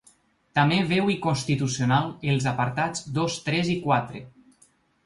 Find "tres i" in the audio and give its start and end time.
3.51-3.79